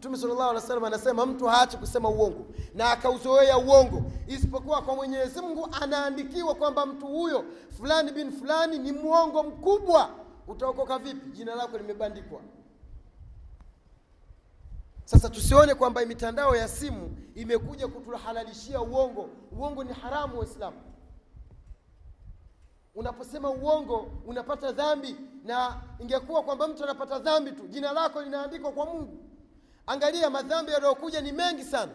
mtume 0.00 0.16
sallallahu 0.16 0.42
alaihi 0.50 0.56
wasallam 0.62 0.84
anasema 0.84 1.26
mtu 1.26 1.46
haachi 1.46 1.76
kusema 1.76 2.08
uongo. 2.08 2.46
Na 2.74 2.90
akauzoea 2.90 3.58
uongo. 3.58 4.02
Isipokuwa 4.26 4.82
kwa 4.82 4.94
mwenyezi 4.96 5.40
mungu 5.40 5.68
anaandikiwa 5.80 6.54
kwamba 6.54 6.86
mtu 6.86 7.06
huyo 7.06 7.44
fulani 7.76 8.12
bin 8.12 8.32
fulani 8.32 8.78
ni 8.78 8.92
mwongo 8.92 9.42
mkubwa. 9.42 10.10
Utaokoka 10.46 10.98
vipi? 10.98 11.30
Jina 11.30 11.54
lako 11.54 11.78
limebandikwa. 11.78 12.40
Sasa 15.04 15.28
tusione 15.28 15.74
kwamba 15.74 16.06
mitandao 16.06 16.56
ya 16.56 16.68
simu 16.68 17.16
imekuja 17.34 17.88
kutuhalalishia 17.88 18.80
uongo. 18.80 19.28
Uongo 19.58 19.84
ni 19.84 19.92
haramu 19.92 20.38
waislamu. 20.38 20.76
Unaposema 22.94 23.50
uongo 23.50 24.08
unapata 24.26 24.72
dhambi. 24.72 25.16
Na 25.44 25.82
ingekuwa 25.98 26.42
kwamba 26.42 26.68
mtu 26.68 26.84
anapata 26.84 27.18
dhambi 27.18 27.52
tu 27.52 27.66
jina 27.68 27.92
lako 27.92 28.22
linaandikwa 28.22 28.72
kwa 28.72 28.86
mungu 28.86 29.29
angalia 29.90 30.30
madhambi 30.30 30.72
yaliyokuja 30.72 31.20
ni 31.20 31.32
mengi 31.32 31.64
sana. 31.64 31.92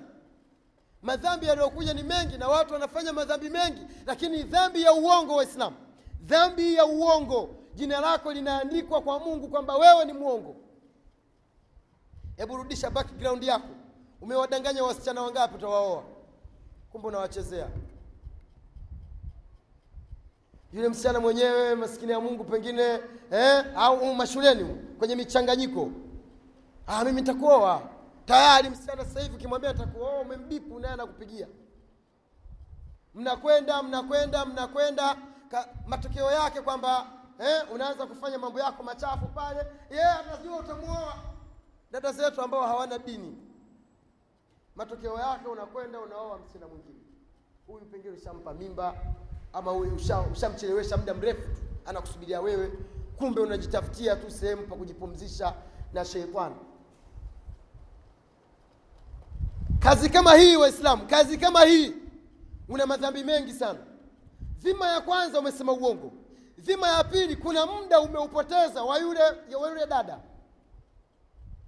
Madhambi 1.01 1.45
yaliyokuja 1.45 1.93
ni 1.93 2.03
mengi 2.03 2.37
na 2.37 2.47
watu 2.47 2.73
wanafanya 2.73 3.13
madhambi 3.13 3.49
mengi 3.49 3.81
lakini 4.05 4.43
dhambi 4.43 4.81
ya 4.81 4.93
uongo 4.93 5.35
waislamu 5.35 5.75
dhambi 6.21 6.73
ya 6.75 6.85
uongo 6.85 7.49
jina 7.75 7.99
lako 8.01 8.33
linaandikwa 8.33 9.01
kwa 9.01 9.19
mungu 9.19 9.47
kwamba 9.47 9.75
wewe 9.77 10.05
ni 10.05 10.13
mwongo. 10.13 10.55
Hebu 12.37 12.57
rudisha 12.57 12.89
background 12.89 13.43
yako. 13.43 13.67
Umewadanganya 14.21 14.83
wasichana 14.83 15.21
wangapi 15.21 15.55
utawaoa? 15.55 16.03
Kumbe 16.91 17.07
unawachezea. 17.07 17.67
Yule 20.73 20.89
msichana 20.89 21.19
mwenyewe 21.19 21.75
maskini 21.75 22.11
ya 22.11 22.19
mungu 22.19 22.43
pengine 22.43 22.99
eh, 23.31 23.65
au 23.75 24.15
mashuleni 24.15 24.63
kwenye 24.99 25.15
michanganyiko 25.15 25.89
ah, 26.87 27.03
mimi 27.05 27.21
nitakuoa. 27.21 27.81
Tayari 28.25 28.69
msichana 28.69 29.05
sasa 29.05 29.19
hivi 29.19 29.35
ukimwambia 29.35 29.73
nitakuoa 29.73 30.19
umembipu 30.19 30.79
naye 30.79 30.93
anakupigia. 30.93 31.47
Mnakwenda 33.13 33.83
mnakwenda 33.83 34.45
mnakwenda. 34.45 35.17
Matokeo 35.87 36.31
yake 36.31 36.61
kwamba 36.61 37.05
eh, 37.39 37.63
unaanza 37.73 38.05
kufanya 38.07 38.37
mambo 38.37 38.59
yako 38.59 38.83
machafu 38.83 39.25
pale. 39.27 39.59
Yeye 39.89 40.01
yeah, 40.03 40.19
anajua 40.19 40.57
utamuoa. 40.59 41.13
Dada 41.91 42.11
zetu 42.11 42.41
ambao 42.41 42.61
hawana 42.67 42.97
dini 42.97 43.37
matokeo 44.75 45.19
yake 45.19 45.47
unakwenda 45.47 45.99
unaoa 45.99 46.37
msichana 46.37 46.67
mwingine. 46.67 46.99
Huyu 47.67 47.85
pengine 47.85 48.13
ushampa 48.13 48.53
mimba 48.53 48.95
ama 49.53 49.71
huyu 49.71 49.95
ushamchelewesha 50.31 50.97
muda 50.97 51.13
mrefu 51.13 51.41
tu 51.55 51.61
anakusubiria 51.85 52.41
wewe. 52.41 52.71
Kumbe 53.17 53.41
unajitafutia 53.41 54.15
tu 54.15 54.31
sehemu 54.31 54.67
pa 54.67 54.75
kujipumzisha 54.75 55.53
na 55.93 56.05
sheitani 56.05 56.55
kazi 59.85 60.09
kama 60.09 60.33
hii 60.35 60.55
waislamu 60.55 61.07
kazi 61.07 61.37
kama 61.37 61.63
hii. 61.63 61.93
Una 62.69 62.85
madhambi 62.85 63.23
mengi 63.23 63.53
sana. 63.53 63.79
Dhima 64.59 64.87
ya 64.87 65.01
kwanza 65.01 65.39
umesema 65.39 65.71
uongo. 65.73 66.11
Dhima 66.57 66.87
ya 66.87 67.03
pili 67.03 67.35
kuna 67.35 67.65
muda 67.65 67.99
umeupoteza 67.99 68.83
wa 68.83 68.97
yule 68.97 69.85
dada. 69.89 70.19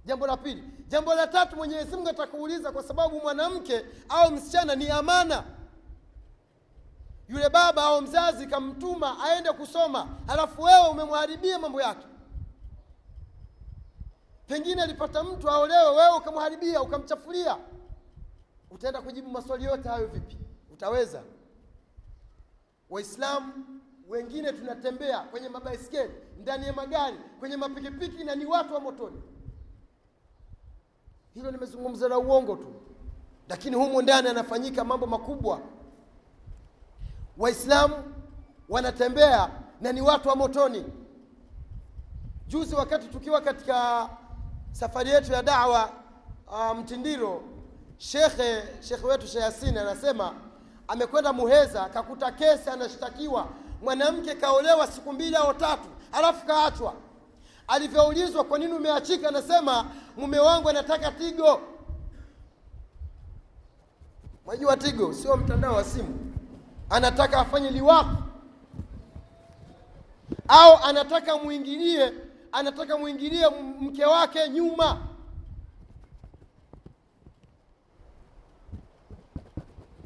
Jambo 0.04 0.26
la 0.26 0.36
pili. 0.36 0.64
Jambo 0.88 1.14
la 1.14 1.26
tatu 1.26 1.56
mwenyezi 1.56 1.96
mungu 1.96 2.08
atakuuliza 2.08 2.72
kwa 2.72 2.82
sababu 2.82 3.20
mwanamke 3.20 3.84
au 4.08 4.30
msichana 4.32 4.74
ni 4.74 4.88
amana. 4.90 5.44
Yule 7.28 7.48
baba 7.48 7.82
au 7.82 8.02
mzazi 8.02 8.46
kamtuma 8.46 9.24
aende 9.24 9.52
kusoma 9.52 10.08
alafu 10.28 10.62
wewe 10.62 10.88
umemharibia 10.88 11.58
mambo 11.58 11.82
yake. 11.82 12.06
Pengine 14.46 14.82
alipata 14.82 15.24
mtu 15.24 15.50
aolewe 15.50 15.90
wewe 15.96 16.16
ukamharibia 16.16 16.82
ukamchafulia 16.82 17.56
utaenda 18.70 19.02
kujibu 19.02 19.30
maswali 19.30 19.64
yote 19.64 19.88
hayo 19.88 20.06
vipi? 20.06 20.36
Utaweza. 20.72 21.22
Waislamu 22.90 23.52
wengine 24.08 24.52
tunatembea 24.52 25.20
kwenye 25.20 25.48
mabaiskeli 25.48 26.12
ndani 26.40 26.66
ya 26.66 26.72
magari 26.72 27.16
kwenye 27.40 27.56
mapikipiki 27.56 28.24
na 28.24 28.34
ni 28.34 28.46
watu 28.46 28.74
wa 28.74 28.80
motoni. 28.80 29.22
Hilo 31.34 31.50
nimezungumza 31.50 32.08
la 32.08 32.18
uongo 32.18 32.56
tu. 32.56 32.74
Lakini 33.48 33.76
humu 33.76 34.02
ndani 34.02 34.28
anafanyika 34.28 34.84
mambo 34.84 35.06
makubwa. 35.06 35.60
Waislamu 37.38 37.94
wanatembea 38.68 39.50
na 39.80 39.92
ni 39.92 40.00
watu 40.00 40.28
wa 40.28 40.36
motoni. 40.36 40.84
Juzi 42.46 42.74
wakati 42.74 43.08
tukiwa 43.08 43.40
katika 43.40 44.08
safari 44.72 45.10
yetu 45.10 45.32
ya 45.32 45.42
dawa 45.42 45.92
uh, 46.46 46.76
mtindiro 46.78 47.42
shekhe 47.98 48.62
shekhe 48.80 49.06
wetu 49.06 49.26
Sheikh 49.26 49.42
Yasini 49.42 49.78
anasema 49.78 50.34
amekwenda 50.88 51.32
Muheza 51.32 51.84
kakuta 51.88 52.32
kesi 52.32 52.70
anashtakiwa. 52.70 53.48
Mwanamke 53.82 54.34
kaolewa 54.34 54.86
siku 54.86 55.12
mbili 55.12 55.36
au 55.36 55.54
tatu 55.54 55.88
alafu 56.12 56.46
kaachwa. 56.46 56.94
Alivyoulizwa 57.68 58.44
kwa 58.44 58.58
nini 58.58 58.72
umeachika? 58.72 59.28
Anasema 59.28 59.86
mume 60.16 60.38
wangu 60.38 60.68
anataka 60.68 61.12
tigo. 61.12 61.60
Mwajua 64.44 64.76
tigo 64.76 65.12
sio 65.12 65.36
mtandao 65.36 65.74
wa 65.74 65.84
simu. 65.84 66.34
Anataka 66.90 67.38
afanye 67.38 67.70
liwaku. 67.70 68.16
Au 70.48 70.76
anataka 70.84 71.36
muingilie 71.38 72.12
anataka 72.52 72.98
muingilie 72.98 73.48
mke 73.80 74.04
wake 74.04 74.48
nyuma 74.48 75.07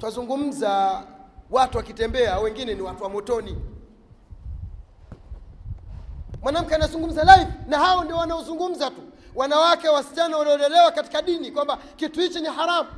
twazungumza 0.02 1.02
watu 1.50 1.76
wakitembea 1.76 2.38
wengine 2.38 2.74
ni 2.74 2.82
watu 2.82 3.02
wa 3.04 3.08
motoni. 3.10 3.56
Mwanamke 6.42 6.74
anazungumza 6.74 7.22
live 7.36 7.52
na 7.66 7.78
hao 7.78 8.04
ndio 8.04 8.16
wanaozungumza 8.16 8.90
tu. 8.90 9.02
Wanawake 9.34 9.88
wasichana 9.88 10.36
waliolelewa 10.38 10.90
katika 10.92 11.22
dini 11.22 11.50
kwamba 11.50 11.76
kitu 11.96 12.20
hichi 12.20 12.40
ni 12.40 12.48
haramu. 12.48 12.88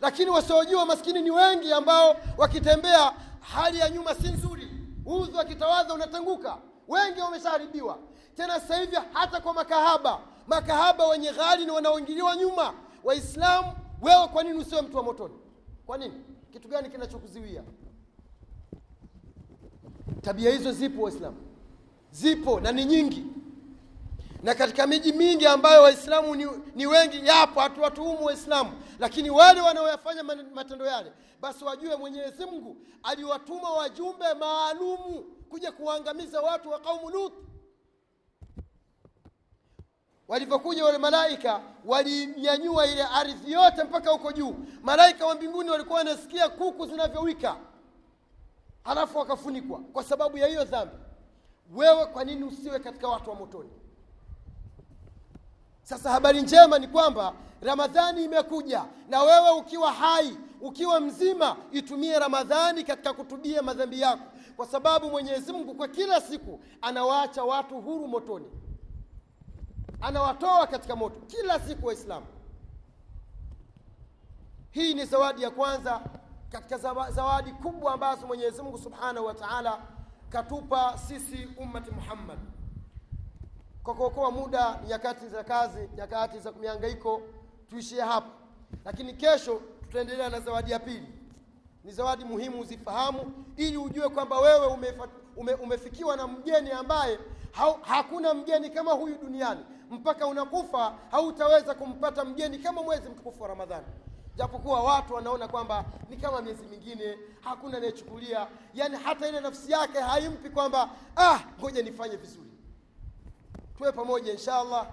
Lakini 0.00 0.30
wasiojua 0.30 0.86
maskini 0.86 1.22
ni 1.22 1.30
wengi 1.30 1.72
ambao 1.72 2.16
wakitembea 2.38 3.12
hali 3.40 3.78
ya 3.78 3.90
nyuma 3.90 4.14
si 4.14 4.28
nzuri. 4.28 4.68
Udhu 5.06 5.40
akitawadha 5.40 5.94
unatanguka. 5.94 6.56
Wengi 6.88 7.20
wameshaharibiwa. 7.20 7.98
Tena 8.36 8.60
sasa 8.60 8.76
hivi 8.76 8.96
hata 9.12 9.40
kwa 9.40 9.54
makahaba 9.54 10.18
makahaba 10.46 11.06
wenye 11.06 11.32
ghali 11.32 11.64
ni 11.64 11.70
wanaoingiliwa 11.70 12.36
nyuma 12.36 12.72
waislamu 13.04 13.72
wewe 14.02 14.28
kwa 14.28 14.42
nini 14.42 14.58
usiwe 14.58 14.82
mtu 14.82 14.96
wa 14.96 15.02
motoni 15.02 15.34
kwa 15.90 15.98
nini? 15.98 16.14
Kitu 16.52 16.68
gani 16.68 16.90
kinachokuziwia 16.90 17.62
tabia 20.22 20.50
hizo 20.50 20.72
zipo 20.72 21.02
waislamu. 21.02 21.36
Zipo 22.10 22.60
na 22.60 22.72
ni 22.72 22.84
nyingi. 22.84 23.24
Na 24.42 24.54
katika 24.54 24.86
miji 24.86 25.12
mingi 25.12 25.46
ambayo 25.46 25.82
waislamu 25.82 26.34
ni, 26.34 26.46
ni 26.74 26.86
wengi 26.86 27.26
yapo 27.26 27.60
hatuwatuhumu 27.60 28.24
waislamu. 28.24 28.72
Lakini 28.98 29.30
wale 29.30 29.60
wanaoyafanya 29.60 30.22
matendo 30.54 30.86
yale 30.86 31.12
basi 31.40 31.64
wajue 31.64 31.96
mwenyezi 31.96 32.44
mungu 32.44 32.76
aliwatuma 33.02 33.70
wajumbe 33.70 34.34
maalumu 34.34 35.22
kuja 35.48 35.72
kuwaangamiza 35.72 36.40
watu 36.40 36.70
wa 36.70 36.80
kaumu 36.80 37.10
lut 37.10 37.32
walivyokuja 40.30 40.84
wale 40.84 40.98
malaika 40.98 41.60
walinyanyua 41.84 42.86
ile 42.86 43.02
ardhi 43.02 43.52
yote 43.52 43.84
mpaka 43.84 44.10
huko 44.10 44.32
juu. 44.32 44.54
Malaika 44.82 45.26
wa 45.26 45.34
mbinguni 45.34 45.70
walikuwa 45.70 45.98
wanasikia 45.98 46.48
kuku 46.48 46.86
zinavyowika 46.86 47.56
halafu 48.84 49.18
wakafunikwa 49.18 49.78
kwa 49.92 50.04
sababu 50.04 50.38
ya 50.38 50.46
hiyo 50.46 50.64
dhambi. 50.64 50.94
Wewe 51.74 52.06
kwa 52.06 52.24
nini 52.24 52.44
usiwe 52.44 52.78
katika 52.78 53.08
watu 53.08 53.30
wa 53.30 53.36
motoni? 53.36 53.70
Sasa 55.82 56.10
habari 56.10 56.42
njema 56.42 56.78
ni 56.78 56.88
kwamba 56.88 57.32
ramadhani 57.62 58.24
imekuja 58.24 58.84
na 59.08 59.22
wewe 59.22 59.50
ukiwa 59.50 59.92
hai 59.92 60.36
ukiwa 60.60 61.00
mzima 61.00 61.56
itumie 61.72 62.18
ramadhani 62.18 62.84
katika 62.84 63.12
kutubia 63.12 63.62
madhambi 63.62 64.00
yako 64.00 64.22
kwa 64.56 64.66
sababu 64.66 65.10
mwenyezi 65.10 65.52
mungu 65.52 65.74
kwa 65.74 65.88
kila 65.88 66.20
siku 66.20 66.60
anawaacha 66.80 67.44
watu 67.44 67.80
huru 67.80 68.08
motoni 68.08 68.46
anawatoa 70.00 70.66
katika 70.66 70.96
moto 70.96 71.20
kila 71.26 71.60
siku 71.60 71.86
waislamu. 71.86 72.26
Hii 74.70 74.94
ni 74.94 75.04
zawadi 75.04 75.42
ya 75.42 75.50
kwanza 75.50 76.00
katika 76.50 76.78
zawadi 77.10 77.52
kubwa 77.52 77.92
ambazo 77.94 78.26
mwenyezi 78.26 78.62
mungu 78.62 78.78
subhanahu 78.78 79.26
wa 79.26 79.34
taala 79.34 79.82
katupa 80.28 80.98
sisi 80.98 81.48
ummati 81.56 81.90
muhammad. 81.90 82.38
Kwa 83.82 83.94
kuokoa 83.94 84.30
muda 84.30 84.80
nyakati 84.88 85.28
za 85.28 85.44
kazi 85.44 85.88
nyakati 85.96 86.38
za 86.38 86.52
mihangaiko 86.52 87.22
tuishie 87.70 88.00
hapa. 88.02 88.28
Lakini 88.84 89.14
kesho 89.14 89.60
tutaendelea 89.82 90.28
na 90.28 90.40
zawadi 90.40 90.70
ya 90.70 90.78
pili. 90.78 91.08
Ni 91.84 91.92
zawadi 91.92 92.24
muhimu 92.24 92.60
uzifahamu 92.60 93.32
ili 93.56 93.76
ujue 93.76 94.08
kwamba 94.08 94.38
wewe 94.40 94.66
ume, 95.36 95.54
umefikiwa 95.54 96.16
na 96.16 96.26
mgeni 96.26 96.70
ambaye 96.70 97.18
ha, 97.52 97.74
hakuna 97.82 98.34
mgeni 98.34 98.70
kama 98.70 98.92
huyu 98.92 99.18
duniani. 99.18 99.60
Mpaka 99.90 100.26
unakufa 100.26 100.94
hautaweza 101.10 101.74
kumpata 101.74 102.24
mgeni 102.24 102.58
kama 102.58 102.82
mwezi 102.82 103.08
mtukufu 103.08 103.42
wa 103.42 103.48
ramadhani. 103.48 103.86
Japokuwa 104.36 104.82
watu 104.82 105.14
wanaona 105.14 105.48
kwamba 105.48 105.84
ni 106.10 106.16
kama 106.16 106.42
miezi 106.42 106.66
mingine 106.66 107.18
hakuna 107.40 107.76
anayechukulia. 107.76 108.46
Yani 108.74 108.96
hata 108.96 109.28
ile 109.28 109.40
nafsi 109.40 109.72
yake 109.72 109.98
haimpi 110.00 110.50
kwamba 110.50 110.90
ah 111.16 111.38
ngoja 111.60 111.82
nifanye 111.82 112.16
vizuri. 112.16 112.50
Tuwe 113.78 113.92
pamoja 113.92 114.32
inshallah 114.32 114.86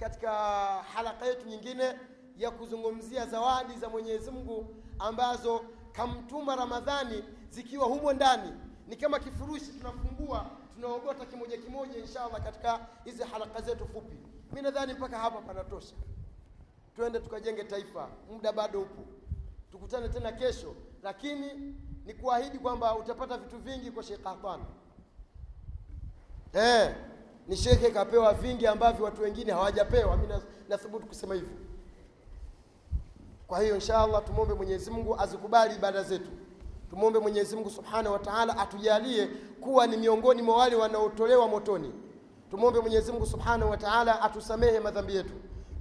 katika 0.00 0.30
halaka 0.94 1.26
yetu 1.26 1.46
nyingine 1.48 1.94
ya 2.36 2.50
kuzungumzia 2.50 3.26
zawadi 3.26 3.74
za 3.76 3.88
mwenyezi 3.88 4.30
mungu 4.30 4.74
ambazo 4.98 5.64
kamtuma 5.92 6.56
ramadhani 6.56 7.24
zikiwa 7.50 7.86
humo 7.86 8.12
ndani 8.12 8.52
ni 8.88 8.96
kama 8.96 9.18
kifurushi 9.18 9.66
tunafungua 9.72 10.50
tunaogota 10.74 11.26
kimoja 11.26 11.56
kimoja 11.56 11.98
inshallah 11.98 12.42
katika 12.44 12.86
hizi 13.04 13.22
halaka 13.22 13.60
zetu 13.60 13.86
fupi. 13.86 14.16
Mi 14.52 14.62
nadhani 14.62 14.92
mpaka 14.94 15.18
hapa 15.18 15.40
panatosha. 15.40 15.94
Twende 16.96 17.20
tukajenge 17.20 17.64
taifa 17.64 18.08
muda 18.30 18.52
bado 18.52 18.80
upo. 18.80 19.02
Tukutane 19.72 20.08
tena 20.08 20.32
kesho 20.32 20.74
lakini 21.02 21.74
ni 22.04 22.14
kuahidi 22.14 22.58
kwamba 22.58 22.96
utapata 22.98 23.36
vitu 23.38 23.58
vingi 23.58 23.90
kwa 23.90 24.02
Sheikh 24.02 24.24
hatan 24.24 24.60
eh, 26.52 26.94
ni 27.48 27.56
shekhe 27.56 27.90
kapewa 27.90 28.34
vingi 28.34 28.66
ambavyo 28.66 29.04
watu 29.04 29.22
wengine 29.22 29.52
hawajapewa. 29.52 30.16
Mi 30.16 30.28
nathubutu 30.68 31.06
kusema 31.06 31.34
hivyo. 31.34 31.56
Kwa 33.46 33.60
hiyo 33.62 33.74
inshallah 33.74 34.24
tumwombe 34.24 34.54
mwenyezi 34.54 34.90
mungu 34.90 35.20
azikubali 35.20 35.74
ibada 35.74 36.02
zetu 36.02 36.30
tumwombe 36.93 37.19
mwenyezi 37.19 37.55
mungu 37.55 37.69
subhanahu 37.69 38.13
wa 38.13 38.19
taala 38.19 38.57
atujalie 38.57 39.27
kuwa 39.61 39.87
ni 39.87 39.97
miongoni 39.97 40.41
mwa 40.41 40.57
wale 40.57 40.75
wanaotolewa 40.75 41.47
motoni 41.47 41.93
tumwombe 42.51 42.79
mwenyezi 42.79 43.11
mungu 43.11 43.25
subhanahu 43.25 43.71
wa 43.71 43.77
taala 43.77 44.21
atusamehe 44.21 44.79
madhambi 44.79 45.15
yetu 45.15 45.33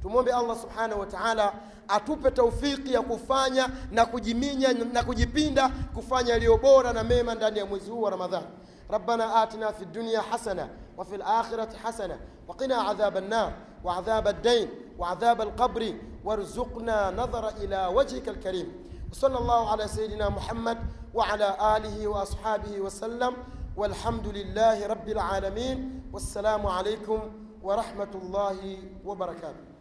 tumwombe 0.03 0.33
allah 0.33 0.57
subhanahu 0.59 1.01
wa 1.01 1.07
taala 1.07 1.53
atupe 1.89 2.31
taufiki 2.31 2.93
ya 2.93 3.03
kufanya 3.03 3.69
na 3.91 4.07
kujiminya 4.07 4.73
na 4.73 5.03
kujipinda 5.05 5.69
kufanya 5.95 6.33
yaliyo 6.33 6.57
bora 6.59 6.93
na 6.93 7.05
mema 7.05 7.35
ndani 7.35 7.59
ya 7.59 7.67
mwezi 7.67 7.91
huu 7.91 8.03
wa 8.03 8.11
ramadhani 8.11 8.47
ربنا 8.91 9.43
آتنا 9.43 9.73
في 9.73 9.83
الدنيا 9.83 10.21
حسنة 10.21 10.69
وفي 10.99 11.15
الآخرة 11.17 11.77
حسنة 11.85 12.19
وقنا 12.49 12.75
عذاب 12.77 13.17
النار 13.17 13.53
وعذاب 13.85 14.29
الدين 14.29 14.69
وعذاب 14.99 15.41
القبر 15.41 15.95
وارزقنا 16.25 17.11
نظر 17.11 17.49
إلى 17.49 17.87
وجهك 17.95 18.29
الكريم 18.29 18.73
وصلى 19.14 19.38
الله 19.38 19.72
على 19.72 19.88
سيدنا 19.88 20.30
محمد 20.30 20.78
وعلى 21.14 21.78
آله 21.78 22.08
وأصحابه 22.08 22.80
وسلم 22.82 23.34
والحمد 23.78 24.28
لله 24.28 24.88
رب 24.88 25.10
العالمين 25.10 26.10
والسلام 26.14 26.68
عليكم 26.68 27.20
ورحمة 27.62 28.14
الله 28.16 28.78
وبركاته. 29.06 29.73